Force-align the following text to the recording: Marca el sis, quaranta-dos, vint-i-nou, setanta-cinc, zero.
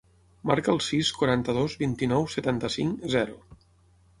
Marca 0.51 0.71
el 0.73 0.81
sis, 0.85 1.11
quaranta-dos, 1.17 1.75
vint-i-nou, 1.83 2.25
setanta-cinc, 2.37 3.07
zero. 3.17 3.39